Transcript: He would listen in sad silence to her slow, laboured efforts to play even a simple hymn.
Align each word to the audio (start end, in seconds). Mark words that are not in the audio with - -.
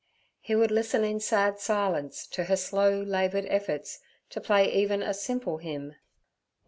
He 0.39 0.55
would 0.55 0.71
listen 0.71 1.03
in 1.03 1.19
sad 1.19 1.59
silence 1.59 2.25
to 2.25 2.45
her 2.45 2.55
slow, 2.55 3.03
laboured 3.03 3.45
efforts 3.49 3.99
to 4.31 4.41
play 4.41 4.65
even 4.73 5.03
a 5.03 5.13
simple 5.13 5.59
hymn. 5.59 5.93